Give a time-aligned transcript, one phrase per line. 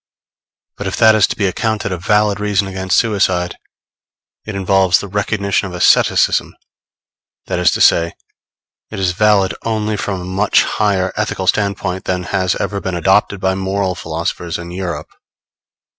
[0.77, 3.59] But if that is to be accounted a valid reason against suicide,
[4.47, 6.55] it involves the recognition of asceticism;
[7.45, 8.13] that is to say,
[8.89, 13.39] it is valid only from a much higher ethical standpoint than has ever been adopted
[13.39, 15.11] by moral philosophers in Europe.